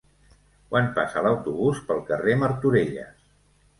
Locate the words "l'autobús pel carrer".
1.27-2.39